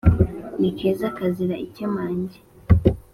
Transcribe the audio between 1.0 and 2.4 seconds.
kazira ikemange